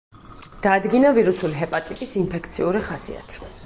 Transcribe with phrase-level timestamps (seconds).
[0.63, 3.51] დაადგინა ვირუსული ჰეპატიტის ინფექციური ხასიათი.